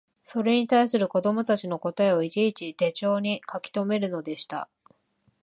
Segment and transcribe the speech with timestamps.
[0.23, 4.67] それに対する子供たちの答えをいちいち手帖に書きとめるのでした